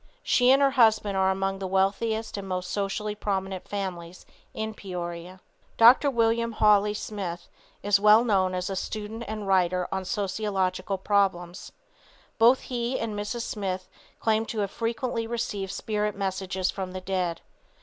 [0.23, 5.41] She and her husband are among the wealthiest and most socially prominent families in Peoria.
[5.77, 6.09] Dr.
[6.09, 7.47] William Hawley Smith
[7.83, 11.71] is well known as a student and writer on sociological problems.
[12.39, 13.41] Both he and Mrs.
[13.43, 17.41] Smith claim to have frequently received spirit messages from the dead.